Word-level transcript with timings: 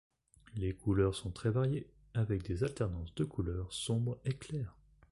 Les 0.55 0.73
couleurs 0.73 1.13
sont 1.13 1.29
très 1.29 1.51
variées, 1.51 1.85
avec 2.15 2.41
des 2.41 2.63
alternances 2.63 3.13
de 3.13 3.23
couleurs 3.23 3.71
sombres 3.71 4.17
et 4.25 4.33
claires. 4.33 4.75